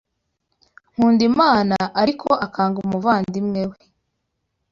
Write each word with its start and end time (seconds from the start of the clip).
Nkunda 0.93 1.23
Imana 1.31 1.75
ariko 2.01 2.29
akanga 2.45 2.77
umuvandimwe 2.85 3.61
we, 3.69 3.79